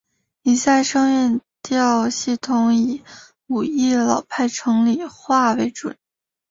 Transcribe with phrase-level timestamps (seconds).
[0.41, 3.03] 以下声韵调系统以
[3.45, 5.95] 武义老派城里话为准。